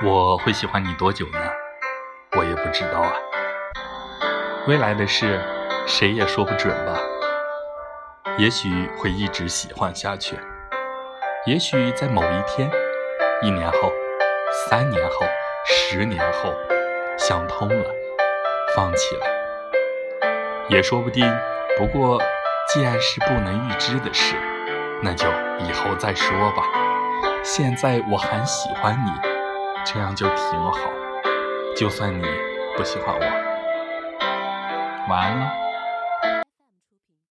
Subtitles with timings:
[0.00, 1.40] 我会喜欢你多久呢？
[2.36, 3.12] 我也不知道啊。
[4.68, 5.40] 未来的事，
[5.88, 6.96] 谁也说不准吧。
[8.36, 10.38] 也许会一直喜欢下去，
[11.46, 12.70] 也许在某一天，
[13.42, 13.92] 一年后、
[14.68, 15.26] 三年后、
[15.66, 16.54] 十年后，
[17.18, 17.90] 想通了，
[18.76, 19.26] 放弃了，
[20.68, 21.28] 也说不定。
[21.76, 22.22] 不过，
[22.68, 24.36] 既然是不能预知的事，
[25.02, 25.26] 那就
[25.58, 26.62] 以后再说吧。
[27.42, 29.37] 现在我还喜欢你。
[29.84, 30.78] 这样就挺好，
[31.76, 32.22] 就算你
[32.76, 33.20] 不喜欢我，
[35.08, 35.67] 晚安了。